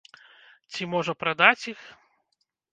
Ці, 0.71 0.81
можа, 0.95 1.17
прадаць 1.21 1.67
іх? 1.75 1.87